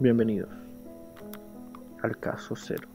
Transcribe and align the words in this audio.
Bienvenidos 0.00 0.48
al 2.04 2.16
caso 2.20 2.54
cero. 2.54 2.86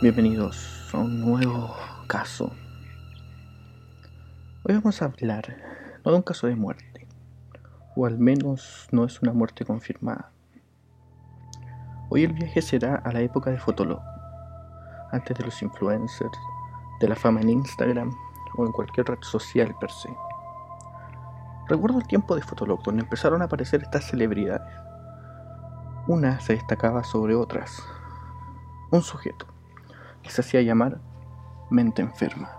Bienvenidos 0.00 0.88
a 0.94 0.98
un 0.98 1.20
nuevo 1.20 1.76
caso. 2.06 2.50
Hoy 4.62 4.76
vamos 4.76 5.02
a 5.02 5.04
hablar 5.04 5.58
no 6.02 6.12
de 6.12 6.16
un 6.16 6.22
caso 6.22 6.46
de 6.46 6.56
muerte, 6.56 7.06
o 7.96 8.06
al 8.06 8.18
menos 8.18 8.88
no 8.92 9.04
es 9.04 9.20
una 9.20 9.34
muerte 9.34 9.66
confirmada. 9.66 10.32
Hoy 12.08 12.24
el 12.24 12.32
viaje 12.32 12.62
será 12.62 12.94
a 12.94 13.12
la 13.12 13.20
época 13.20 13.50
de 13.50 13.58
Fotolog, 13.58 14.00
antes 15.12 15.36
de 15.36 15.44
los 15.44 15.62
influencers, 15.62 16.38
de 17.00 17.08
la 17.08 17.16
fama 17.16 17.40
en 17.40 17.50
Instagram 17.50 18.14
o 18.56 18.66
en 18.66 18.72
cualquier 18.72 19.06
red 19.06 19.22
social 19.22 19.74
per 19.80 19.90
se. 19.90 20.08
Recuerdo 21.68 21.98
el 21.98 22.06
tiempo 22.06 22.34
de 22.34 22.42
Fotolog 22.42 22.82
donde 22.82 23.02
empezaron 23.02 23.42
a 23.42 23.44
aparecer 23.44 23.82
estas 23.82 24.04
celebridades. 24.04 24.74
Una 26.08 26.40
se 26.40 26.54
destacaba 26.54 27.04
sobre 27.04 27.34
otras. 27.34 27.82
Un 28.90 29.02
sujeto 29.02 29.46
que 30.22 30.30
se 30.30 30.40
hacía 30.40 30.62
llamar 30.62 31.00
mente 31.70 32.02
enferma. 32.02 32.50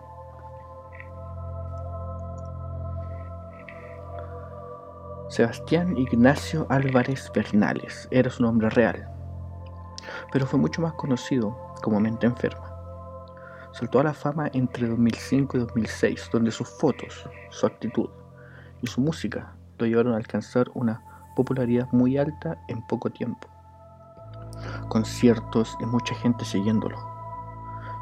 Sebastián 5.29 5.97
Ignacio 5.97 6.67
Álvarez 6.69 7.31
Bernales 7.33 8.07
era 8.11 8.29
su 8.29 8.43
nombre 8.43 8.69
real, 8.69 9.09
pero 10.31 10.45
fue 10.45 10.59
mucho 10.59 10.81
más 10.81 10.93
conocido 10.93 11.55
como 11.81 11.99
mente 11.99 12.25
enferma. 12.25 12.71
Saltó 13.73 13.99
a 13.99 14.03
la 14.03 14.13
fama 14.13 14.49
entre 14.53 14.87
2005 14.87 15.57
y 15.57 15.59
2006, 15.61 16.29
donde 16.31 16.51
sus 16.51 16.67
fotos, 16.67 17.27
su 17.49 17.65
actitud 17.65 18.09
y 18.81 18.87
su 18.87 19.01
música 19.01 19.55
lo 19.77 19.85
llevaron 19.85 20.13
a 20.13 20.17
alcanzar 20.17 20.69
una 20.73 21.03
popularidad 21.35 21.87
muy 21.91 22.17
alta 22.17 22.57
en 22.67 22.85
poco 22.87 23.09
tiempo. 23.09 23.47
Conciertos 24.89 25.77
y 25.79 25.85
mucha 25.85 26.15
gente 26.15 26.45
siguiéndolo. 26.45 26.97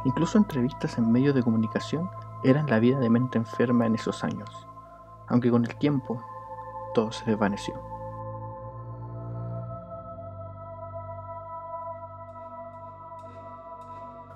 Incluso 0.05 0.38
entrevistas 0.38 0.97
en 0.97 1.11
medios 1.11 1.36
de 1.36 1.43
comunicación 1.43 2.09
eran 2.43 2.67
la 2.67 2.80
vida 2.80 2.99
de 2.99 3.09
mente 3.09 3.38
enferma 3.38 3.86
en 3.86 3.95
esos 3.95 4.23
años, 4.23 4.49
aunque 5.27 5.52
con 5.52 5.66
el 5.66 5.75
tiempo 5.75 6.23
todo 6.93 7.11
se 7.11 7.25
desvaneció. 7.25 7.98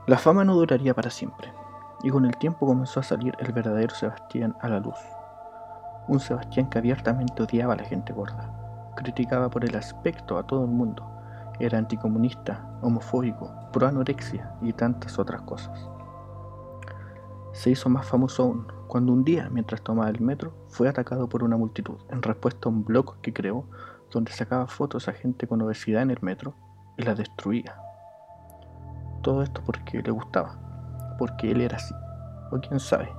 La 0.06 0.18
fama 0.18 0.44
no 0.44 0.56
duraría 0.56 0.94
para 0.94 1.10
siempre, 1.10 1.54
y 2.04 2.10
con 2.10 2.26
el 2.26 2.36
tiempo 2.36 2.68
comenzó 2.68 3.00
a 3.00 3.04
salir 3.04 3.38
el 3.40 3.54
verdadero 3.54 3.96
Sebastián 3.96 4.54
a 4.60 4.68
la 4.68 4.82
luz. 4.82 4.98
Un 6.10 6.20
Sebastián 6.20 6.70
que 6.70 6.78
abiertamente 6.78 7.42
odiaba 7.42 7.74
a 7.74 7.78
la 7.78 7.86
gente 7.86 8.12
gorda, 8.12 8.92
criticaba 8.98 9.50
por 9.50 9.64
el 9.64 9.74
aspecto 9.78 10.38
a 10.38 10.44
todo 10.46 10.66
el 10.66 10.72
mundo, 10.72 11.10
era 11.58 11.78
anticomunista, 11.78 12.78
homofóbico, 12.82 13.50
pro 13.72 13.88
anorexia 13.88 14.54
y 14.62 14.74
tantas 14.74 15.18
otras 15.18 15.42
cosas. 15.44 15.88
Se 17.54 17.70
hizo 17.70 17.88
más 17.88 18.06
famoso 18.06 18.44
aún 18.44 18.68
cuando 18.90 19.14
un 19.14 19.24
día, 19.24 19.48
mientras 19.52 19.82
tomaba 19.82 20.10
el 20.10 20.20
metro, 20.20 20.54
fue 20.68 20.90
atacado 20.90 21.30
por 21.30 21.44
una 21.44 21.56
multitud 21.56 21.96
en 22.10 22.22
respuesta 22.22 22.68
a 22.68 22.72
un 22.74 22.84
blog 22.84 23.22
que 23.22 23.32
creó 23.32 23.70
donde 24.12 24.34
sacaba 24.34 24.68
fotos 24.68 25.08
a 25.08 25.14
gente 25.14 25.48
con 25.48 25.62
obesidad 25.62 26.02
en 26.02 26.12
el 26.12 26.20
metro 26.22 26.56
y 26.98 27.04
la 27.04 27.16
destruía. 27.16 27.83
Todo 29.24 29.42
esto 29.42 29.62
porque 29.66 30.02
le 30.02 30.12
gustaba, 30.12 30.58
porque 31.18 31.52
él 31.52 31.62
era 31.62 31.78
así, 31.78 31.96
o 32.52 32.60
quién 32.60 32.78
sabe, 32.80 33.10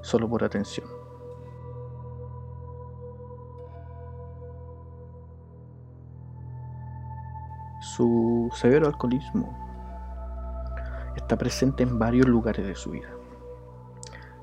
solo 0.00 0.26
por 0.28 0.42
atención. 0.42 0.86
Su 7.82 8.48
severo 8.54 8.86
alcoholismo 8.86 9.54
está 11.16 11.36
presente 11.36 11.82
en 11.82 11.98
varios 11.98 12.26
lugares 12.26 12.66
de 12.66 12.74
su 12.74 12.90
vida. 12.90 13.08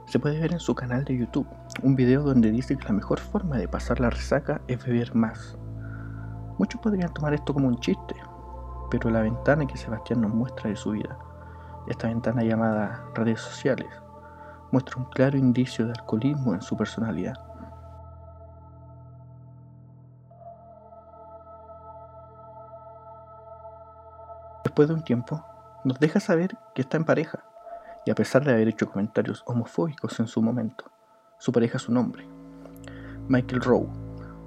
Se 0.06 0.20
puede 0.20 0.40
ver 0.40 0.54
en 0.54 0.60
su 0.60 0.76
canal 0.76 1.04
de 1.06 1.18
YouTube 1.18 1.48
un 1.82 1.96
video 1.96 2.22
donde 2.22 2.52
dice 2.52 2.78
que 2.78 2.86
la 2.86 2.94
mejor 2.94 3.20
forma 3.20 3.58
de 3.58 3.68
pasar 3.68 4.00
la 4.00 4.12
resaca 4.12 4.62
es 4.68 4.86
beber 4.86 5.16
más. 5.16 5.58
Muchos 6.60 6.80
podrían 6.82 7.14
tomar 7.14 7.34
esto 7.34 7.54
como 7.54 7.68
un 7.68 7.80
chiste, 7.80 8.16
pero 8.90 9.10
la 9.10 9.22
ventana 9.22 9.66
que 9.66 9.78
Sebastián 9.78 10.22
nos 10.22 10.34
muestra 10.34 10.70
de 10.70 10.76
su 10.76 10.92
vida, 10.92 11.18
esta 11.88 12.08
ventana 12.08 12.44
llamada 12.44 13.06
redes 13.14 13.42
sociales, 13.42 13.88
muestra 14.72 14.98
un 14.98 15.06
claro 15.06 15.38
indicio 15.38 15.86
de 15.86 15.92
alcoholismo 15.92 16.54
en 16.54 16.62
su 16.62 16.76
personalidad. 16.76 17.36
Después 24.64 24.90
de 24.90 24.94
un 24.94 25.04
tiempo, 25.04 25.44
nos 25.84 26.00
deja 26.00 26.20
saber 26.20 26.58
que 26.76 26.82
está 26.82 26.98
en 26.98 27.06
pareja, 27.06 27.44
y 28.06 28.12
a 28.12 28.16
pesar 28.16 28.44
de 28.44 28.52
haber 28.52 28.68
hecho 28.68 28.90
comentarios 28.90 29.44
homofóbicos 29.46 30.20
en 30.20 30.28
su 30.28 30.42
momento, 30.42 30.86
su 31.40 31.52
pareja 31.52 31.78
es 31.78 31.84
su 31.84 31.92
nombre, 31.92 32.28
Michael 33.28 33.62
Rowe, 33.62 33.90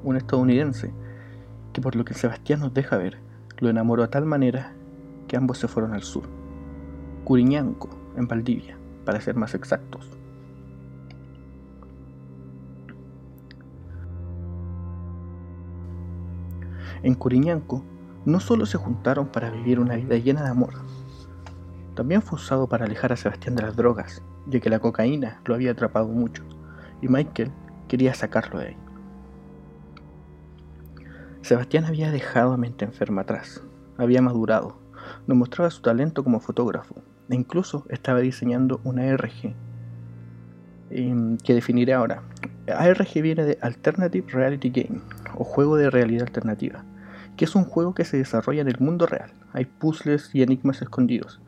un 0.03 0.17
estadounidense 0.17 0.95
que 1.73 1.81
por 1.81 1.97
lo 1.97 2.05
que 2.05 2.15
Sebastián 2.15 2.61
nos 2.61 2.73
deja 2.73 2.97
ver, 2.97 3.21
lo 3.61 3.69
enamoró 3.69 4.03
a 4.03 4.11
tal 4.11 4.25
manera 4.27 4.73
que 5.29 5.37
ambos 5.37 5.59
se 5.59 5.69
fueron 5.69 5.95
al 5.95 6.03
sur, 6.03 6.25
Curiñanco, 7.25 7.89
en 8.17 8.27
Valdivia, 8.27 8.77
para 9.05 9.21
ser 9.21 9.37
más 9.37 9.55
exactos. 9.55 10.11
En 17.03 17.15
Curiñanco 17.15 17.85
no 18.25 18.41
solo 18.41 18.67
se 18.67 18.77
juntaron 18.77 19.29
para 19.29 19.51
vivir 19.51 19.79
una 19.79 19.97
vida 19.97 20.17
llena 20.17 20.43
de 20.43 20.51
amor, 20.51 20.75
también 21.95 22.23
fue 22.23 22.37
usado 22.37 22.67
para 22.67 22.87
alejar 22.87 23.13
a 23.13 23.17
Sebastián 23.17 23.57
de 23.57 23.63
las 23.63 23.77
drogas, 23.77 24.23
ya 24.47 24.61
que 24.61 24.71
la 24.71 24.79
cocaína 24.79 25.41
lo 25.45 25.55
había 25.55 25.73
atrapado 25.73 26.09
mucho, 26.09 26.43
y 27.03 27.09
Michael 27.09 27.53
quería 27.89 28.15
sacarlo 28.15 28.59
de 28.59 28.69
ahí. 28.69 28.77
Sebastián 31.43 31.87
había 31.87 32.11
dejado 32.11 32.53
a 32.53 32.59
mente 32.59 32.85
enferma 32.85 33.23
atrás, 33.23 33.63
había 33.97 34.21
madurado, 34.21 34.77
nos 35.27 35.39
mostraba 35.39 35.71
su 35.71 35.81
talento 35.81 36.23
como 36.23 36.39
fotógrafo 36.39 36.97
e 37.31 37.35
incluso 37.35 37.87
estaba 37.89 38.21
diseñando 38.21 38.81
una 38.85 39.11
ARG 39.11 39.55
em, 40.91 41.39
que 41.39 41.55
definiré 41.55 41.95
ahora. 41.95 42.23
ARG 42.69 43.23
viene 43.23 43.45
de 43.45 43.59
Alternative 43.63 44.31
Reality 44.31 44.71
Game 44.71 45.01
o 45.35 45.45
juego 45.45 45.77
de 45.77 45.89
realidad 45.89 46.27
alternativa, 46.27 46.85
que 47.39 47.47
es 47.47 47.55
un 47.55 47.65
juego 47.65 47.95
que 47.95 48.05
se 48.05 48.19
desarrolla 48.19 48.61
en 48.61 48.69
el 48.69 48.79
mundo 48.79 49.07
real. 49.07 49.33
Hay 49.55 49.65
puzzles 49.65 50.35
y 50.35 50.43
enigmas 50.43 50.83
escondidos. 50.83 51.41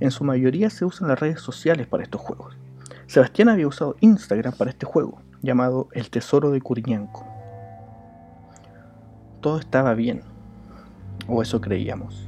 En 0.00 0.10
su 0.10 0.24
mayoría 0.24 0.70
se 0.70 0.86
usan 0.86 1.08
las 1.08 1.20
redes 1.20 1.40
sociales 1.40 1.86
para 1.86 2.02
estos 2.02 2.20
juegos. 2.20 2.56
Sebastián 3.06 3.50
había 3.50 3.68
usado 3.68 3.96
Instagram 4.00 4.54
para 4.54 4.70
este 4.70 4.86
juego, 4.86 5.20
llamado 5.42 5.88
El 5.92 6.08
Tesoro 6.08 6.50
de 6.50 6.62
Curiñanco 6.62 7.33
todo 9.44 9.58
estaba 9.58 9.92
bien, 9.92 10.22
o 11.28 11.42
eso 11.42 11.60
creíamos. 11.60 12.26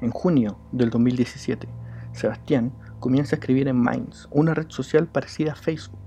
En 0.00 0.10
junio 0.12 0.56
del 0.72 0.88
2017, 0.88 1.68
Sebastián 2.12 2.72
comienza 3.00 3.36
a 3.36 3.38
escribir 3.38 3.68
en 3.68 3.78
Minds, 3.78 4.30
una 4.30 4.54
red 4.54 4.70
social 4.70 5.08
parecida 5.08 5.52
a 5.52 5.56
Facebook. 5.56 5.98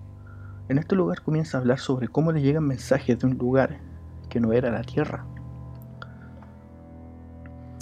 En 0.68 0.80
este 0.80 0.95
lugar 0.95 1.22
comienza 1.22 1.60
a 1.60 1.62
hablar 1.62 1.77
sobre 1.77 2.07
cómo 2.07 2.31
le 2.31 2.42
llegan 2.42 2.66
mensajes 2.66 3.19
de 3.19 3.27
un 3.27 3.38
lugar 3.38 3.77
que 4.27 4.39
no 4.39 4.51
era 4.51 4.72
la 4.72 4.81
Tierra. 4.81 5.27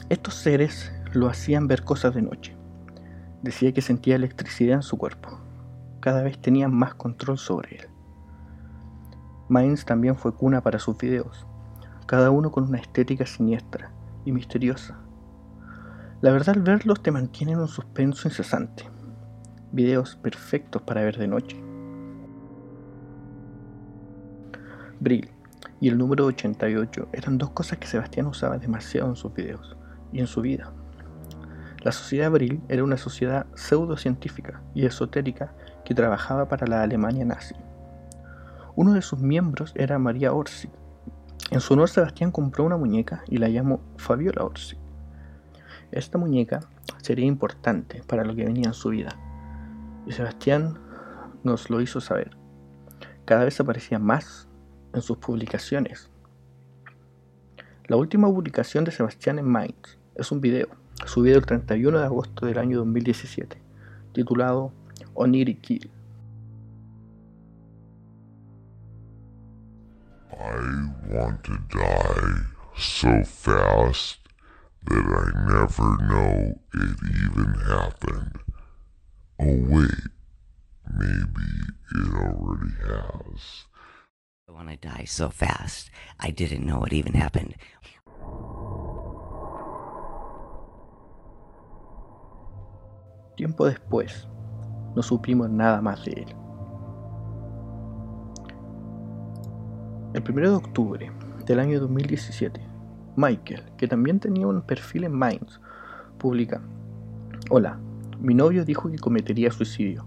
Estos 0.10 0.34
seres 0.34 0.92
lo 1.14 1.30
hacían 1.30 1.70
ver 1.70 1.86
cosas 1.86 2.14
de 2.14 2.24
noche. 2.24 2.58
Decía 3.42 3.72
que 3.72 3.82
sentía 3.82 4.18
electricidad 4.18 4.76
en 4.76 4.84
su 4.84 4.98
cuerpo. 4.98 5.40
Cada 6.02 6.24
vez 6.24 6.38
tenía 6.42 6.68
más 6.68 6.94
control 6.96 7.38
sobre 7.38 7.78
él. 7.78 7.93
Mainz 9.50 9.86
también 9.86 10.16
fue 10.16 10.34
cuna 10.34 10.62
para 10.62 10.80
sus 10.80 10.98
videos, 10.98 11.46
cada 12.06 12.32
uno 12.32 12.52
con 12.52 12.66
una 12.66 12.80
estética 12.80 13.26
siniestra 13.26 13.92
y 14.26 14.32
misteriosa. 14.32 14.98
La 16.22 16.32
verdad 16.32 16.56
al 16.56 16.62
verlos 16.62 17.04
te 17.04 17.12
mantiene 17.12 17.52
en 17.52 17.60
un 17.60 17.68
suspenso 17.68 18.28
incesante. 18.28 18.90
Videos 19.72 20.16
perfectos 20.16 20.82
para 20.82 21.02
ver 21.02 21.18
de 21.18 21.28
noche. 21.28 21.62
Brill 25.00 25.30
y 25.82 25.90
el 25.90 25.98
número 25.98 26.26
88 26.26 27.10
eran 27.12 27.38
dos 27.38 27.50
cosas 27.50 27.78
que 27.78 27.88
Sebastián 27.88 28.28
usaba 28.28 28.58
demasiado 28.58 29.10
en 29.10 29.18
sus 29.18 29.34
videos 29.34 29.76
y 30.14 30.20
en 30.20 30.28
su 30.28 30.40
vida. 30.40 30.72
La 31.82 31.92
sociedad 31.92 32.32
Brill 32.32 32.62
era 32.70 32.86
una 32.86 32.96
sociedad 32.96 33.46
pseudocientífica 33.56 34.62
y 34.74 34.86
esotérica 34.86 35.54
que 35.84 35.94
trabajaba 35.94 36.48
para 36.48 36.66
la 36.68 36.82
Alemania 36.82 37.26
nazi. 37.26 37.56
Uno 38.76 38.94
de 38.94 39.04
sus 39.04 39.20
miembros 39.20 39.72
era 39.76 40.00
María 40.00 40.34
Orsi, 40.34 40.68
En 41.52 41.60
su 41.60 41.74
honor, 41.74 41.90
Sebastián 41.90 42.32
compró 42.32 42.64
una 42.64 42.78
muñeca 42.78 43.24
y 43.28 43.38
la 43.38 43.48
llamó 43.48 43.82
Fabiola 43.98 44.44
Orsi. 44.44 44.78
Esta 45.92 46.18
muñeca 46.18 46.62
sería 46.98 47.26
importante 47.26 48.02
para 48.08 48.24
lo 48.24 48.36
que 48.36 48.46
venía 48.46 48.66
en 48.66 48.74
su 48.74 48.90
vida, 48.90 49.16
y 50.08 50.12
Sebastián 50.12 50.80
nos 51.44 51.70
lo 51.70 51.82
hizo 51.82 52.02
saber. 52.02 52.36
Cada 53.26 53.44
vez 53.44 53.60
aparecía 53.60 54.00
más 54.00 54.48
en 54.94 55.04
sus 55.04 55.18
publicaciones. 55.18 56.10
La 57.86 57.98
última 57.98 58.28
publicación 58.28 58.86
de 58.86 58.92
Sebastián 58.92 59.38
en 59.38 59.52
Minds 59.52 60.00
es 60.16 60.32
un 60.32 60.42
video, 60.42 60.70
subido 61.06 61.38
el 61.38 61.46
31 61.46 62.00
de 62.00 62.06
agosto 62.06 62.48
del 62.48 62.58
año 62.58 62.80
2017, 62.80 63.62
titulado 64.14 64.72
Oniri 65.14 65.56
Kill. 65.56 65.92
I 70.40 70.90
want 71.10 71.44
to 71.46 71.58
die 71.70 72.44
so 72.76 73.24
fast 73.24 74.18
that 74.86 75.06
I 75.06 75.26
never 75.48 75.98
know 76.08 76.60
it 76.74 76.98
even 77.26 77.54
happened. 77.68 78.40
Oh 79.40 79.60
wait, 79.70 79.92
maybe 80.98 81.50
it 81.96 82.14
already 82.16 82.74
has. 82.82 83.66
I 84.48 84.52
want 84.52 84.70
to 84.70 84.76
die 84.78 85.06
so 85.06 85.30
fast 85.30 85.90
I 86.20 86.32
didn't 86.32 86.66
know 86.66 86.84
it 86.84 86.94
even 86.94 87.14
happened. 87.14 87.56
Tiempo 93.38 93.66
después, 93.66 94.28
no 94.96 95.02
supimos 95.02 95.50
nada 95.50 95.82
más 95.82 96.04
de 96.06 96.12
él. 96.22 96.43
El 100.14 100.22
1 100.22 100.42
de 100.42 100.56
octubre 100.56 101.12
del 101.48 101.60
año 101.60 101.80
2017, 101.80 102.62
Michael, 103.16 103.64
que 103.78 103.88
también 103.88 104.20
tenía 104.20 104.46
un 104.46 104.62
perfil 104.62 105.06
en 105.06 105.18
Minds, 105.18 105.60
publica, 106.20 106.62
Hola, 107.50 107.80
mi 108.20 108.36
novio 108.36 108.64
dijo 108.64 108.92
que 108.92 109.00
cometería 109.00 109.52
suicidio 109.52 110.06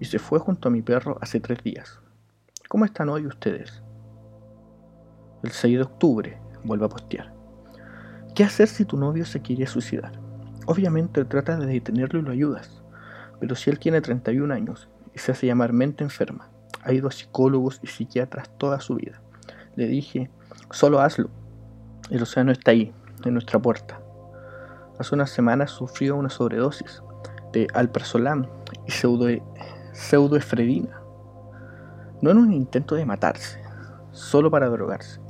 y 0.00 0.06
se 0.06 0.18
fue 0.18 0.38
junto 0.38 0.68
a 0.68 0.70
mi 0.70 0.80
perro 0.80 1.18
hace 1.20 1.40
tres 1.40 1.62
días. 1.62 2.00
¿Cómo 2.70 2.86
están 2.86 3.10
hoy 3.10 3.26
ustedes? 3.26 3.82
El 5.42 5.50
6 5.50 5.76
de 5.76 5.82
octubre, 5.82 6.38
vuelve 6.64 6.86
a 6.86 6.88
postear. 6.88 7.34
¿Qué 8.34 8.44
hacer 8.44 8.66
si 8.66 8.86
tu 8.86 8.96
novio 8.96 9.26
se 9.26 9.42
quiere 9.42 9.66
suicidar? 9.66 10.18
Obviamente 10.64 11.22
trata 11.26 11.58
de 11.58 11.66
detenerlo 11.66 12.20
y 12.20 12.22
lo 12.22 12.30
ayudas, 12.30 12.82
pero 13.40 13.56
si 13.56 13.68
él 13.68 13.78
tiene 13.78 14.00
31 14.00 14.54
años 14.54 14.88
y 15.14 15.18
se 15.18 15.32
hace 15.32 15.46
llamar 15.46 15.74
mente 15.74 16.02
enferma, 16.02 16.48
ha 16.82 16.94
ido 16.94 17.08
a 17.08 17.12
psicólogos 17.12 17.78
y 17.82 17.88
psiquiatras 17.88 18.48
toda 18.56 18.80
su 18.80 18.94
vida. 18.94 19.20
Le 19.76 19.86
dije, 19.86 20.30
solo 20.70 21.00
hazlo. 21.00 21.28
El 22.10 22.22
océano 22.22 22.52
está 22.52 22.70
ahí, 22.70 22.92
en 23.24 23.32
nuestra 23.32 23.58
puerta. 23.58 24.00
Hace 24.98 25.14
unas 25.14 25.30
semanas 25.30 25.70
sufrió 25.70 26.16
una 26.16 26.30
sobredosis 26.30 27.02
de 27.52 27.66
alprazolam 27.74 28.46
y 28.86 28.90
pseudo, 28.90 29.26
pseudoefredina. 29.92 31.00
No 32.22 32.30
en 32.30 32.38
un 32.38 32.52
intento 32.52 32.94
de 32.94 33.04
matarse, 33.04 33.60
solo 34.12 34.50
para 34.50 34.68
drogarse. 34.68 35.20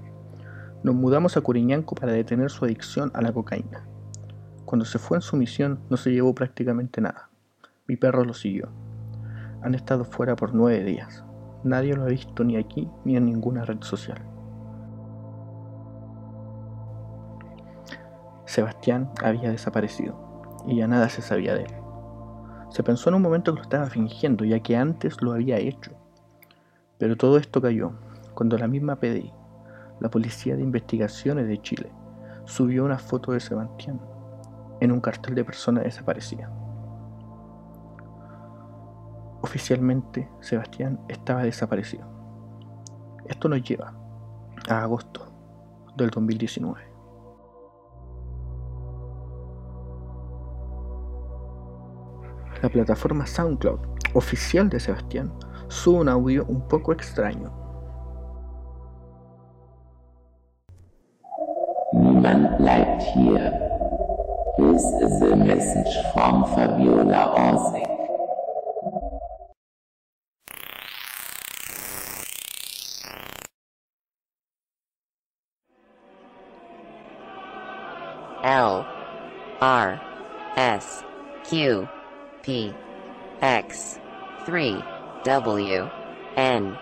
Nos 0.82 0.94
mudamos 0.94 1.36
a 1.36 1.40
Curiñanco 1.40 1.94
para 1.94 2.12
detener 2.12 2.50
su 2.50 2.66
adicción 2.66 3.10
a 3.14 3.22
la 3.22 3.32
cocaína. 3.32 3.86
Cuando 4.66 4.84
se 4.84 4.98
fue 4.98 5.16
en 5.16 5.22
su 5.22 5.36
misión 5.36 5.80
no 5.88 5.96
se 5.96 6.10
llevó 6.10 6.34
prácticamente 6.34 7.00
nada. 7.00 7.30
Mi 7.86 7.96
perro 7.96 8.24
lo 8.24 8.34
siguió. 8.34 8.68
Han 9.62 9.74
estado 9.74 10.04
fuera 10.04 10.36
por 10.36 10.54
nueve 10.54 10.84
días. 10.84 11.24
Nadie 11.62 11.94
lo 11.94 12.02
ha 12.02 12.08
visto 12.08 12.44
ni 12.44 12.56
aquí 12.56 12.90
ni 13.06 13.16
en 13.16 13.24
ninguna 13.24 13.64
red 13.64 13.80
social. 13.80 14.33
Sebastián 18.54 19.10
había 19.20 19.50
desaparecido 19.50 20.62
y 20.64 20.76
ya 20.76 20.86
nada 20.86 21.08
se 21.08 21.22
sabía 21.22 21.54
de 21.54 21.64
él. 21.64 21.74
Se 22.70 22.84
pensó 22.84 23.08
en 23.08 23.16
un 23.16 23.22
momento 23.22 23.52
que 23.52 23.56
lo 23.56 23.62
estaba 23.62 23.86
fingiendo, 23.86 24.44
ya 24.44 24.60
que 24.60 24.76
antes 24.76 25.20
lo 25.22 25.32
había 25.32 25.58
hecho. 25.58 25.90
Pero 26.96 27.16
todo 27.16 27.36
esto 27.36 27.60
cayó 27.60 27.94
cuando 28.32 28.56
la 28.56 28.68
misma 28.68 28.94
PDI, 29.00 29.32
la 29.98 30.08
Policía 30.08 30.54
de 30.54 30.62
Investigaciones 30.62 31.48
de 31.48 31.60
Chile, 31.62 31.90
subió 32.44 32.84
una 32.84 32.98
foto 32.98 33.32
de 33.32 33.40
Sebastián 33.40 34.00
en 34.78 34.92
un 34.92 35.00
cartel 35.00 35.34
de 35.34 35.44
persona 35.44 35.80
desaparecida. 35.80 36.48
Oficialmente, 39.42 40.30
Sebastián 40.38 41.00
estaba 41.08 41.42
desaparecido. 41.42 42.06
Esto 43.26 43.48
nos 43.48 43.64
lleva 43.64 43.94
a 44.68 44.82
agosto 44.84 45.26
del 45.96 46.10
2019. 46.10 46.93
La 52.64 52.70
plataforma 52.70 53.26
SoundCloud 53.26 53.78
oficial 54.14 54.70
de 54.70 54.80
Sebastián 54.80 55.30
sube 55.68 56.00
un 56.00 56.08
audio 56.08 56.46
un 56.48 56.66
poco 56.66 56.94
extraño. 56.94 57.52
Niemand 61.92 62.56
bleibt 62.56 63.02
hier. 63.02 63.52
This 64.56 64.82
is 65.02 65.20
a 65.20 65.36
message 65.36 65.94
from 66.14 66.46
Fabiola 66.54 67.34
Orsing. 67.36 67.84
L 78.42 78.86
R 79.60 80.00
S 80.56 81.04
Q 81.44 81.86
P 82.44 82.74
X 83.40 83.98
3 84.44 84.84
W 85.22 85.88
N 86.36 86.78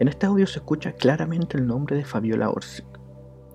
En 0.00 0.06
este 0.06 0.26
audio 0.26 0.46
se 0.46 0.60
escucha 0.60 0.92
claramente 0.92 1.56
el 1.56 1.66
nombre 1.66 1.96
de 1.96 2.04
Fabiola 2.04 2.50
Orsic. 2.50 2.86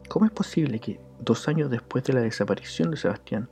¿Cómo 0.09 0.25
es 0.25 0.31
posible 0.33 0.77
que, 0.77 0.99
dos 1.21 1.47
años 1.47 1.69
después 1.69 2.03
de 2.03 2.11
la 2.11 2.19
desaparición 2.19 2.91
de 2.91 2.97
Sebastián, 2.97 3.49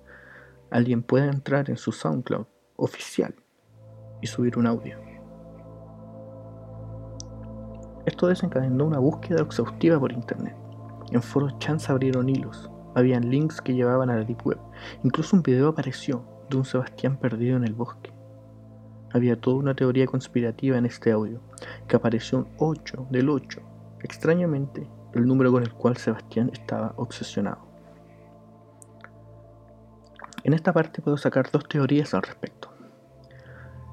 alguien 0.70 1.02
pueda 1.02 1.28
entrar 1.28 1.70
en 1.70 1.78
su 1.78 1.94
SoundCloud 1.94 2.48
oficial 2.76 3.34
y 4.22 4.28
subir 4.28 4.58
un 4.58 4.68
audio? 4.68 5.00
Esto 8.06 8.28
desencadenó 8.28 8.84
una 8.84 9.00
búsqueda 9.00 9.42
exhaustiva 9.42 9.98
por 9.98 10.12
internet. 10.12 10.58
En 11.12 11.22
foros 11.22 11.58
chance 11.60 11.90
abrieron 11.90 12.28
hilos, 12.28 12.70
habían 12.94 13.30
links 13.30 13.62
que 13.62 13.74
llevaban 13.74 14.10
a 14.10 14.18
la 14.18 14.26
Deep 14.26 14.46
Web, 14.46 14.60
incluso 15.04 15.38
un 15.38 15.44
video 15.44 15.70
apareció 15.70 16.26
de 16.50 16.58
un 16.58 16.66
Sebastián 16.66 17.16
perdido 17.16 17.56
en 17.56 17.64
el 17.64 17.74
bosque. 17.74 18.12
Había 19.14 19.40
toda 19.40 19.58
una 19.58 19.76
teoría 19.76 20.06
conspirativa 20.06 20.78
en 20.78 20.86
este 20.86 21.12
audio, 21.12 21.42
que 21.88 21.96
apareció 21.96 22.40
un 22.40 22.48
8 22.58 23.08
del 23.10 23.30
8, 23.30 23.62
extrañamente 24.04 24.88
el 25.14 25.26
número 25.26 25.52
con 25.52 25.64
el 25.64 25.74
cual 25.74 25.98
Sebastián 25.98 26.50
estaba 26.54 26.94
obsesionado. 26.96 27.60
En 30.44 30.54
esta 30.54 30.74
parte 30.74 31.02
puedo 31.02 31.18
sacar 31.18 31.52
dos 31.52 31.68
teorías 31.68 32.14
al 32.14 32.24
respecto. 32.24 32.70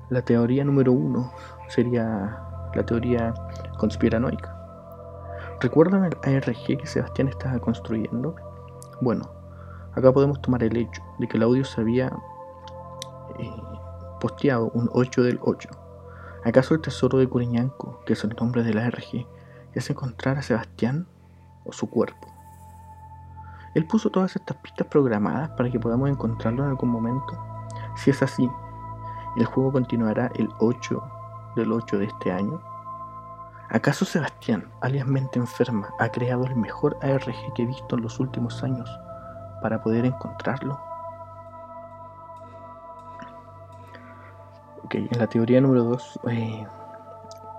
La 0.09 0.23
teoría 0.23 0.65
número 0.65 0.93
uno 0.93 1.33
sería 1.69 2.41
la 2.75 2.87
teoría 2.87 3.35
conspiranoica. 3.79 4.55
¿Recuerdan 5.61 6.05
el 6.05 6.17
ARG 6.23 6.79
que 6.79 6.87
Sebastián 6.87 7.29
estaba 7.29 7.59
construyendo? 7.59 8.35
Bueno, 9.01 9.29
acá 9.93 10.13
podemos 10.13 10.41
tomar 10.41 10.63
el 10.63 10.77
hecho 10.77 11.03
de 11.19 11.29
que 11.29 11.37
el 11.37 11.43
audio 11.43 11.65
se 11.65 11.81
había 11.81 12.07
eh, 13.39 13.51
posteado 14.19 14.71
un 14.75 14.89
8 14.93 15.23
del 15.23 15.39
8. 15.43 15.69
¿Acaso 16.45 16.75
el 16.75 16.81
tesoro 16.81 17.19
de 17.19 17.29
Curiñanco, 17.29 18.01
que 18.07 18.13
es 18.13 18.25
el 18.25 18.35
nombre 18.39 18.63
de 18.63 18.75
la 18.75 18.89
RG, 18.89 19.27
es 19.75 19.91
encontrar 19.91 20.39
a 20.39 20.43
Sebastián 20.43 21.07
o 21.65 21.73
su 21.73 21.89
cuerpo? 21.91 22.29
Él 23.75 23.87
puso 23.87 24.11
todas 24.11 24.35
estas 24.37 24.57
pistas 24.59 24.87
programadas 24.87 25.51
para 25.51 25.71
que 25.71 25.81
podamos 25.81 26.09
encontrarlo 26.09 26.65
en 26.65 26.71
algún 26.71 26.91
momento. 26.91 27.39
Si 27.97 28.11
es 28.11 28.23
así, 28.23 28.49
¿El 29.39 29.45
juego 29.45 29.71
continuará 29.71 30.33
el 30.35 30.49
8 30.59 31.01
del 31.55 31.71
8 31.71 31.99
de 31.99 32.07
este 32.07 32.33
año? 32.33 32.61
¿Acaso 33.69 34.05
Sebastián, 34.05 34.69
alias 34.81 35.07
Mente 35.07 35.39
Enferma, 35.39 35.91
ha 36.01 36.09
creado 36.09 36.45
el 36.47 36.57
mejor 36.57 36.99
ARG 37.03 37.53
que 37.55 37.63
he 37.63 37.67
visto 37.67 37.95
en 37.95 38.03
los 38.03 38.19
últimos 38.19 38.65
años 38.65 38.91
para 39.63 39.81
poder 39.81 40.07
encontrarlo? 40.07 40.81
Ok, 44.89 44.95
en 44.95 45.19
la 45.19 45.27
teoría 45.27 45.61
número 45.61 45.85
2 45.85 46.21
eh, 46.31 46.67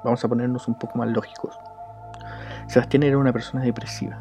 vamos 0.03 0.25
a 0.25 0.27
ponernos 0.27 0.67
un 0.67 0.73
poco 0.73 0.97
más 0.97 1.09
lógicos. 1.09 1.59
Sebastián 2.67 3.03
era 3.03 3.19
una 3.19 3.31
persona 3.31 3.63
depresiva 3.63 4.19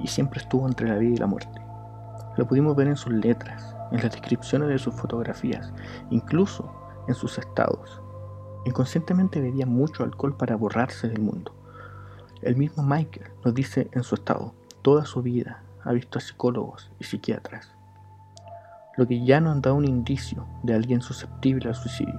y 0.00 0.08
siempre 0.08 0.40
estuvo 0.40 0.66
entre 0.66 0.88
la 0.88 0.96
vida 0.96 1.14
y 1.14 1.18
la 1.18 1.28
muerte. 1.28 1.62
Lo 2.36 2.44
pudimos 2.48 2.74
ver 2.74 2.88
en 2.88 2.96
sus 2.96 3.12
letras, 3.12 3.76
en 3.92 4.02
las 4.02 4.10
descripciones 4.10 4.68
de 4.68 4.80
sus 4.80 4.92
fotografías, 4.96 5.72
incluso 6.10 6.74
en 7.06 7.14
sus 7.14 7.38
estados. 7.38 8.02
Inconscientemente 8.64 9.40
bebía 9.40 9.66
mucho 9.66 10.02
alcohol 10.02 10.36
para 10.36 10.56
borrarse 10.56 11.08
del 11.08 11.20
mundo. 11.20 11.54
El 12.40 12.56
mismo 12.56 12.82
Michael 12.82 13.30
nos 13.44 13.54
dice 13.54 13.86
en 13.92 14.02
su 14.02 14.16
estado, 14.16 14.54
toda 14.82 15.04
su 15.04 15.22
vida 15.22 15.62
ha 15.84 15.92
visto 15.92 16.18
a 16.18 16.20
psicólogos 16.20 16.90
y 16.98 17.04
psiquiatras, 17.04 17.76
lo 18.96 19.06
que 19.06 19.24
ya 19.24 19.40
nos 19.40 19.60
da 19.62 19.72
un 19.72 19.86
indicio 19.86 20.46
de 20.62 20.74
alguien 20.74 21.00
susceptible 21.00 21.68
al 21.68 21.74
suicidio. 21.74 22.18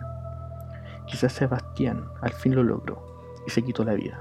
Quizás 1.08 1.34
Sebastián 1.34 2.06
al 2.22 2.32
fin 2.32 2.56
lo 2.56 2.64
logró 2.64 3.06
y 3.46 3.52
se 3.52 3.62
quitó 3.62 3.84
la 3.84 3.94
vida. 3.94 4.20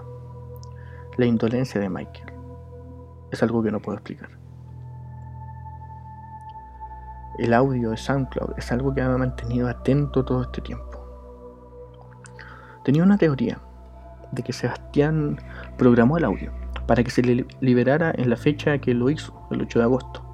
La 1.17 1.27
indolencia 1.27 1.81
de 1.81 1.89
Michael 1.89 2.33
es 3.31 3.43
algo 3.43 3.63
que 3.63 3.71
no 3.71 3.81
puedo 3.81 3.97
explicar. 3.99 4.31
El 7.39 7.55
audio 7.55 7.91
de 7.91 7.97
SoundCloud 7.97 8.59
es 8.59 8.71
algo 8.73 8.95
que 8.95 9.01
me 9.01 9.09
ha 9.09 9.17
mantenido 9.17 9.69
atento 9.69 10.25
todo 10.25 10.43
este 10.43 10.61
tiempo. 10.61 10.93
Tenía 12.85 13.03
una 13.03 13.17
teoría 13.17 13.59
de 14.33 14.43
que 14.43 14.53
Sebastián 14.53 15.41
programó 15.79 16.19
el 16.19 16.25
audio 16.25 16.53
para 16.87 17.03
que 17.03 17.11
se 17.11 17.23
le 17.23 17.47
liberara 17.61 18.13
en 18.17 18.29
la 18.29 18.37
fecha 18.37 18.79
que 18.79 18.93
lo 18.93 19.09
hizo, 19.09 19.47
el 19.51 19.63
8 19.63 19.79
de 19.79 19.85
agosto. 19.85 20.32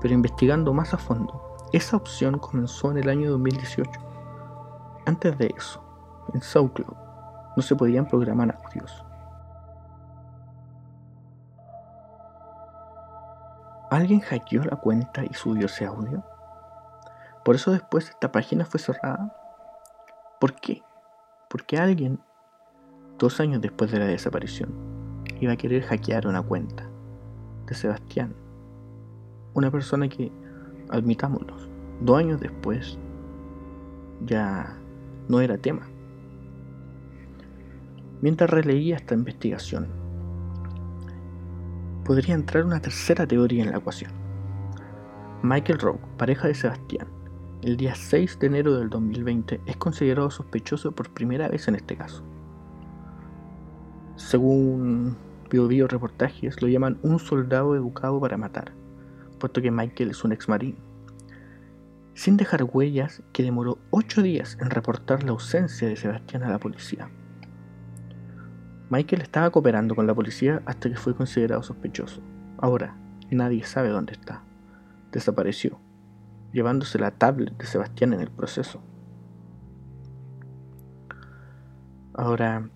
Pero 0.00 0.14
investigando 0.14 0.72
más 0.72 0.94
a 0.94 0.98
fondo, 0.98 1.56
esa 1.72 1.96
opción 1.96 2.38
comenzó 2.38 2.90
en 2.90 2.98
el 2.98 3.08
año 3.08 3.30
2018. 3.30 3.90
Antes 5.06 5.38
de 5.38 5.52
eso, 5.56 5.82
en 6.34 6.42
SoundCloud 6.42 6.96
no 7.56 7.62
se 7.62 7.74
podían 7.74 8.06
programar 8.06 8.58
audios. 8.64 9.04
¿Alguien 13.90 14.20
hackeó 14.20 14.64
la 14.64 14.76
cuenta 14.76 15.24
y 15.24 15.32
subió 15.32 15.66
ese 15.66 15.86
audio? 15.86 16.22
Por 17.44 17.54
eso 17.54 17.70
después 17.70 18.10
esta 18.10 18.32
página 18.32 18.64
fue 18.64 18.80
cerrada. 18.80 19.32
¿Por 20.40 20.54
qué? 20.54 20.82
Porque 21.48 21.78
alguien, 21.78 22.20
dos 23.18 23.40
años 23.40 23.62
después 23.62 23.90
de 23.92 24.00
la 24.00 24.06
desaparición, 24.06 24.74
iba 25.40 25.52
a 25.52 25.56
querer 25.56 25.82
hackear 25.84 26.26
una 26.26 26.42
cuenta 26.42 26.88
de 27.66 27.74
Sebastián. 27.74 28.34
Una 29.56 29.70
persona 29.70 30.06
que, 30.06 30.30
admitámoslo, 30.90 31.56
dos 32.02 32.18
años 32.18 32.38
después 32.38 32.98
ya 34.26 34.76
no 35.28 35.40
era 35.40 35.56
tema. 35.56 35.88
Mientras 38.20 38.50
releía 38.50 38.96
esta 38.96 39.14
investigación, 39.14 39.86
podría 42.04 42.34
entrar 42.34 42.66
una 42.66 42.80
tercera 42.80 43.26
teoría 43.26 43.64
en 43.64 43.70
la 43.70 43.78
ecuación. 43.78 44.12
Michael 45.42 45.78
Rowe, 45.78 46.00
pareja 46.18 46.48
de 46.48 46.54
Sebastián, 46.54 47.08
el 47.62 47.78
día 47.78 47.94
6 47.94 48.38
de 48.38 48.48
enero 48.48 48.76
del 48.76 48.90
2020 48.90 49.62
es 49.64 49.76
considerado 49.78 50.30
sospechoso 50.30 50.92
por 50.92 51.08
primera 51.14 51.48
vez 51.48 51.66
en 51.66 51.76
este 51.76 51.96
caso. 51.96 52.22
Según 54.16 55.16
Bio 55.48 55.88
reportajes, 55.88 56.60
lo 56.60 56.68
llaman 56.68 56.98
un 57.02 57.18
soldado 57.18 57.74
educado 57.74 58.20
para 58.20 58.36
matar, 58.36 58.72
puesto 59.38 59.62
que 59.62 59.70
Michael 59.70 60.10
es 60.10 60.24
un 60.24 60.32
ex 60.32 60.48
marín. 60.48 60.76
Sin 62.14 62.36
dejar 62.36 62.64
huellas, 62.64 63.22
que 63.32 63.42
demoró 63.42 63.78
8 63.90 64.22
días 64.22 64.56
en 64.60 64.70
reportar 64.70 65.22
la 65.22 65.32
ausencia 65.32 65.88
de 65.88 65.96
Sebastián 65.96 66.42
a 66.42 66.50
la 66.50 66.58
policía. 66.58 67.10
Michael 68.88 69.22
estaba 69.22 69.50
cooperando 69.50 69.94
con 69.94 70.06
la 70.06 70.14
policía 70.14 70.62
hasta 70.64 70.88
que 70.88 70.96
fue 70.96 71.14
considerado 71.14 71.62
sospechoso. 71.62 72.22
Ahora, 72.58 72.96
nadie 73.30 73.64
sabe 73.64 73.88
dónde 73.88 74.12
está. 74.12 74.42
Desapareció, 75.12 75.78
llevándose 76.52 76.98
la 76.98 77.10
tablet 77.10 77.56
de 77.56 77.66
Sebastián 77.66 78.12
en 78.12 78.20
el 78.20 78.30
proceso. 78.30 78.80
Ahora, 82.14 82.70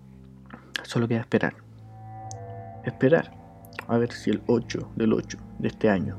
solo 0.83 1.07
queda 1.07 1.21
esperar. 1.21 1.55
Esperar 2.83 3.31
a 3.87 3.97
ver 3.97 4.11
si 4.11 4.29
el 4.29 4.43
8 4.47 4.91
del 4.95 5.13
8 5.13 5.37
de 5.59 5.67
este 5.67 5.89
año, 5.89 6.17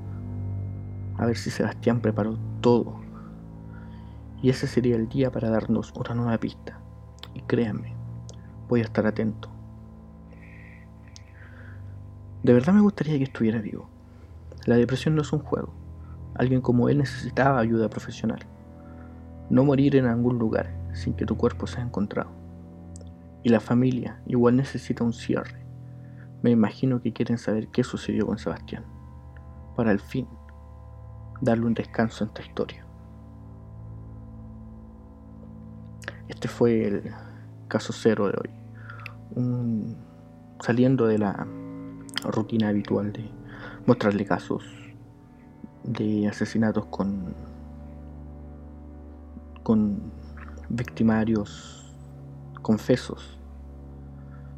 a 1.19 1.27
ver 1.27 1.37
si 1.37 1.51
Sebastián 1.51 2.01
preparó 2.01 2.39
todo. 2.61 3.01
Y 4.43 4.51
ese 4.51 4.67
sería 4.67 4.97
el 4.97 5.09
día 5.09 5.31
para 5.31 5.51
darnos 5.51 5.93
una 5.95 6.15
nueva 6.15 6.39
pista. 6.39 6.79
Y 7.35 7.41
créanme, 7.43 7.95
voy 8.69 8.81
a 8.81 8.85
estar 8.85 9.07
atento. 9.07 9.49
De 12.43 12.53
verdad 12.53 12.73
me 12.73 12.81
gustaría 12.81 13.19
que 13.19 13.25
estuviera 13.25 13.61
vivo. 13.61 13.89
La 14.67 14.77
depresión 14.77 15.15
no 15.15 15.23
es 15.23 15.33
un 15.33 15.39
juego. 15.41 15.73
Alguien 16.35 16.61
como 16.61 16.89
él 16.89 16.99
necesitaba 16.99 17.61
ayuda 17.61 17.89
profesional. 17.89 18.41
No 19.49 19.65
morir 19.65 19.97
en 19.97 20.07
algún 20.07 20.39
lugar 20.39 20.75
sin 20.93 21.15
que 21.15 21.27
tu 21.27 21.37
cuerpo 21.37 21.67
sea 21.67 21.85
encontrado. 21.85 22.31
Y 23.45 23.49
la 23.49 23.61
familia 23.61 24.21
igual 24.27 24.57
necesita 24.57 25.05
un 25.05 25.13
cierre. 25.13 25.65
Me 26.43 26.51
imagino 26.51 27.01
que 27.01 27.13
quieren 27.13 27.39
saber 27.39 27.69
qué 27.69 27.85
sucedió 27.85 28.27
con 28.27 28.39
Sebastián. 28.39 28.85
Para 29.77 29.91
al 29.91 30.01
fin 30.01 30.27
darle 31.43 31.67
un 31.67 31.75
descanso 31.75 32.25
en 32.25 32.29
esta 32.29 32.43
historia. 32.43 32.87
Este 36.29 36.49
fue 36.49 36.87
el 36.87 37.13
caso 37.69 37.93
cero 37.93 38.29
de 38.29 38.35
hoy. 38.41 38.51
saliendo 40.61 41.07
de 41.07 41.19
la 41.19 41.47
rutina 42.25 42.69
habitual 42.69 43.13
de 43.13 43.29
mostrarle 43.87 44.25
casos 44.25 44.65
de 45.83 46.29
asesinatos 46.29 46.87
con 46.87 47.35
con 49.65 50.13
victimarios 50.69 51.93
confesos. 52.63 53.39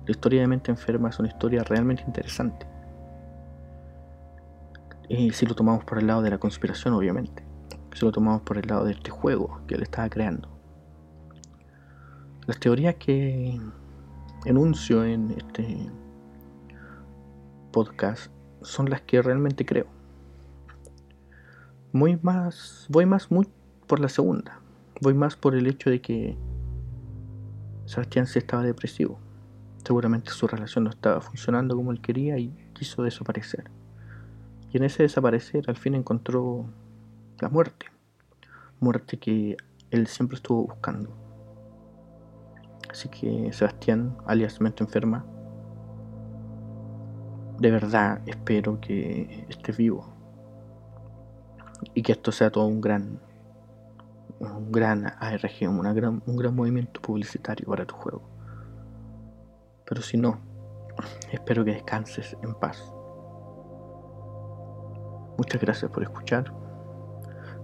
La 0.05 0.11
historia 0.11 0.43
de 0.43 0.47
mente 0.47 0.71
enferma 0.71 1.09
es 1.09 1.19
una 1.19 1.29
historia 1.29 1.63
realmente 1.63 2.03
interesante. 2.07 2.74
Y 5.09 5.31
si 5.33 5.47
lo 5.47 5.55
tomamos 5.55 5.85
por 5.85 5.99
el 5.99 6.07
lado 6.07 6.23
de 6.23 6.31
la 6.31 6.39
conspiración, 6.39 6.95
obviamente. 6.95 7.45
Si 7.95 8.05
lo 8.05 8.13
tomamos 8.13 8.43
por 8.43 8.59
el 8.59 8.67
lado 8.67 8.85
de 8.85 8.93
este 8.93 9.11
juego 9.11 9.61
que 9.67 9.75
él 9.75 9.83
estaba 9.83 10.09
creando. 10.09 10.49
Las 12.47 12.59
teorías 12.59 12.97
que 12.97 13.61
enuncio 14.45 15.05
en 15.05 15.31
este 15.31 15.91
podcast 17.73 18.31
son 18.63 18.91
las 18.91 19.03
que 19.03 19.23
realmente 19.23 19.65
creo. 19.65 19.87
Muy 21.93 22.19
más, 22.23 22.87
voy 22.89 23.07
más 23.07 23.29
por 23.87 24.01
la 24.01 24.09
segunda. 24.09 24.61
Voy 25.01 25.15
más 25.15 25.37
por 25.37 25.55
el 25.55 25.67
hecho 25.67 25.91
de 25.91 26.01
que 26.01 26.37
Sebastián 27.87 28.27
se 28.27 28.39
estaba 28.39 28.63
depresivo. 28.63 29.19
Seguramente 29.85 30.31
su 30.31 30.47
relación 30.47 30.85
no 30.85 30.91
estaba 30.91 31.21
funcionando 31.21 31.77
como 31.77 31.93
él 31.93 32.01
quería 32.01 32.39
y 32.39 32.49
quiso 32.73 33.03
desaparecer. 33.03 33.71
Y 34.75 34.79
en 34.79 34.83
ese 34.83 35.05
desaparecer 35.05 35.71
al 35.71 35.77
fin 35.77 35.95
encontró 35.95 36.67
la 37.39 37.49
muerte. 37.49 37.87
Muerte 38.81 39.19
que 39.19 39.57
él 39.93 40.09
siempre 40.09 40.35
estuvo 40.35 40.65
buscando. 40.65 41.17
Así 42.91 43.09
que 43.09 43.53
Sebastián, 43.53 44.17
alias 44.27 44.61
Mente 44.61 44.83
Enferma, 44.83 45.25
de 47.61 47.71
verdad 47.71 48.21
espero 48.27 48.81
que 48.81 49.47
esté 49.49 49.71
vivo 49.71 50.13
y 51.95 52.03
que 52.03 52.11
esto 52.11 52.33
sea 52.33 52.51
todo 52.51 52.67
un 52.67 52.81
gran 52.81 53.21
un 54.41 54.73
gran 54.73 55.07
ARG, 55.07 55.69
una 55.69 55.93
gran, 55.93 56.21
un 56.27 56.37
gran 56.37 56.53
movimiento 56.53 57.01
publicitario 57.01 57.69
para 57.69 57.87
tu 57.87 57.95
juego. 57.95 58.23
Pero 59.87 60.03
si 60.03 60.17
no, 60.17 60.41
espero 61.33 61.65
que 61.65 61.75
descanses 61.75 62.37
en 62.43 62.55
paz. 62.55 62.94
Muchas 65.37 65.61
gracias 65.61 65.91
por 65.91 66.03
escuchar. 66.03 66.53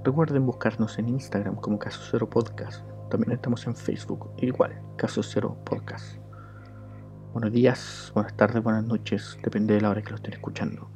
Recuerden 0.03 0.47
buscarnos 0.47 0.99
en 0.99 1.09
Instagram 1.09 1.57
como 1.57 1.79
Caso 1.79 2.01
Cero 2.11 2.29
Podcast. 2.29 2.85
También 3.11 3.33
estamos 3.33 3.67
en 3.67 3.77
Facebook, 3.77 4.31
igual, 4.39 4.81
Caso 4.97 5.23
Cero 5.23 5.57
Podcast. 5.65 6.17
Buenos 7.33 7.53
días, 7.53 8.11
buenas 8.15 8.37
tardes, 8.37 8.63
buenas 8.63 8.85
noches, 8.85 9.39
depende 9.43 9.75
de 9.75 9.83
la 9.83 9.91
hora 9.91 10.03
que 10.03 10.11
lo 10.11 10.17
estén 10.17 10.33
escuchando. 10.33 10.89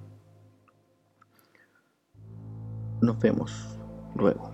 Nos 3.00 3.18
vemos 3.18 3.78
luego. 4.16 4.53